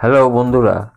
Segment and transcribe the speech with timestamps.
[0.00, 0.90] Hello বন্ধুরা,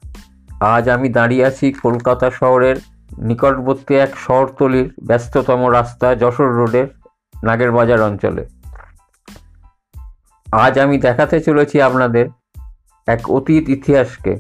[0.59, 2.75] আজ আমি দাঁড়িয়ে আছি কলকাতা শহরের
[3.17, 6.87] নিকটবর্তী এক শহরতলির ব্যস্ততম রাস্তা যশোর রোডের
[7.43, 8.47] নাগের বাজার অঞ্চলে।
[10.51, 12.25] আজ আমি দেখাতে চলেছি আপনাদের
[13.07, 14.39] এক অতীত ইতিহাসকে।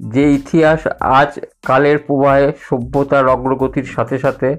[0.00, 4.56] যে ইতিহাস আজ কালের প্রবাহে সভ্যতার অগ্রগতির সাথে সাথে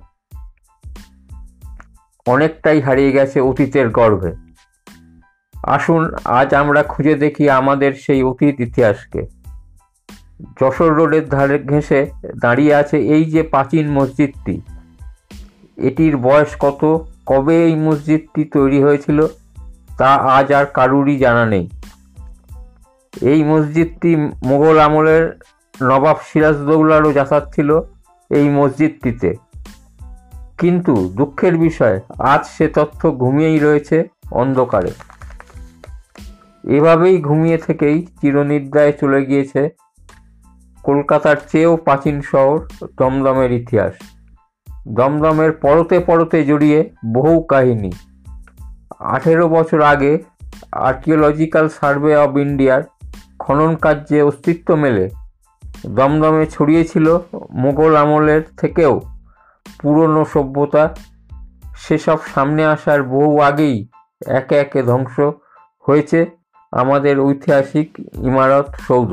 [2.27, 4.44] অনেকটাই হারিয়ে গেছে অতীতের গর্ভে।
[5.65, 9.25] আসুন, আজ আমরা খুঁজে দেখি আমাদের সেই অতীত ইতিহাসকে।
[10.61, 12.11] যশোর রোডের ধারে ঘেঁষে
[12.41, 14.61] দাঁড়িয়ে আছে এই যে প্রাচীন মসজিদটি।
[15.77, 17.07] এটির বয়স কত?
[17.25, 19.27] কবে এই মসজিদটি তৈরি হয়েছিল?
[19.97, 21.69] তা আজ আর কারুরই জানা নেই।
[23.21, 25.39] এই মসজিদটি মোগল আমলের
[25.81, 27.79] নবাব সিরাজদৌলারও যাতায়াত ছিল
[28.29, 29.35] এই মসজিদটিতে।
[30.57, 34.91] কিন্তু দুঃখের বিষয়, আজ সে তথ্য ঘুমিয়েই রয়েছে অন্ধকারে।
[36.69, 39.69] এভাবেই ঘুমিয়ে থেকেই চিরনিদ্রায় চলে গিয়েছে
[40.83, 42.59] কলকাতার চেয়েও প্রাচীন শহর
[42.97, 43.93] দমদমের ইতিহাস।
[44.87, 47.91] দমদমের পরতে পরতে জড়িয়ে বহু কাহিনী।
[48.99, 50.23] আঠেরো বছর আগে
[50.71, 52.83] আর্কিওলজিক্যাল সার্ভে অব ইন্ডিয়ার
[53.39, 55.09] খনন কার্যে অস্তিত্ব মেলে।
[55.87, 57.17] দমদমে ছড়িয়েছিল
[57.51, 59.01] মোগল আমলের থেকেও
[59.81, 60.95] পুরনো সভ্যতা।
[61.77, 63.87] সেসব সামনে আসার বহু আগেই
[64.25, 65.19] একে একে ধ্বংস
[65.81, 66.34] হয়েছে।
[66.75, 67.89] আমাদের ঐতিহাসিক
[68.21, 69.11] ইমারত সৌধ।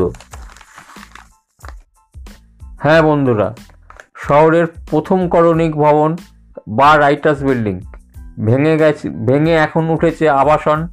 [2.81, 3.55] হ্যাঁ বন্ধুরা,
[4.17, 6.17] শহরের প্রথম করণিক ভবন
[6.69, 7.81] বা রাইটার্স বিল্ডিং।
[8.45, 10.89] ভেঙে গেছে, ভেঙে এখন উঠেছে আবাসন।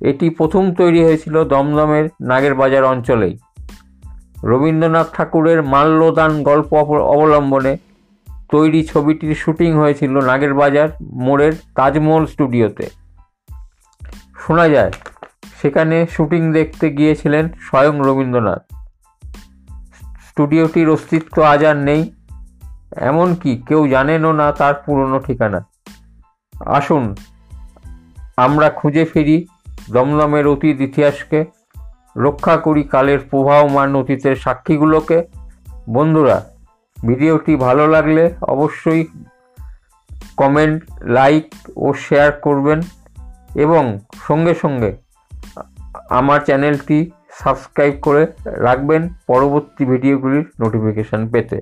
[0.00, 3.34] এটি প্রথম তৈরি হয়েছিল দমদমের নাগের বাজার অঞ্চলেই।
[4.44, 6.70] রবীন্দ্রনাথ ঠাকুরের মাল্যদান গল্প
[7.14, 7.76] অবলম্বনে
[8.50, 12.86] তৈরি ছবিটির শুটিং হয়েছিল নাগের বাজার মোড়ের তাজমহল স্টুডিওতে।
[14.38, 14.92] শোনা যায়
[15.62, 18.62] সেখানে শুটিং দেখতে গিয়েছিলেন স্বয়ং রবীন্দ্রনাথ।
[20.28, 22.02] স্টুডিওটির অস্তিত্ব আজ আর নেই,
[22.96, 25.60] এমনকি কেউ জানেনও না তার পুরনো ঠিকানা।
[26.66, 27.14] আসুন,
[28.36, 29.46] আমরা খুঁজে ফিরি
[29.90, 31.40] দমদমের অতীত ইতিহাসকে,
[32.16, 35.18] রক্ষা করি কালের প্রবাহমান অতীতের সাক্ষীগুলোকে।
[35.90, 36.38] বন্ধুরা,
[37.06, 39.02] ভিডিওটি ভালো লাগলে অবশ্যই
[40.36, 41.46] কমেন্ট, লাইক
[41.76, 42.80] ও শেয়ার করবেন
[43.54, 43.98] এবং
[44.28, 45.09] সঙ্গে সঙ্গে
[46.10, 46.98] আমার চ্যানেলটি
[47.32, 48.22] সাবস্ক্রাইব করে
[48.66, 51.58] রাখবেন পরবর্তী ভিডিওগুলির নোটিফিকেশান পেতে।